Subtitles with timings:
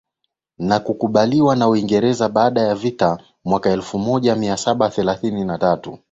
[0.57, 5.99] na kukubaliwa na Uingereza baada ya vita mwaka elfumoja miasaba themanini na tatu